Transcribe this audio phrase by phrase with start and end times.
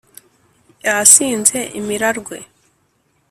[0.85, 2.37] Yasinze imirarwe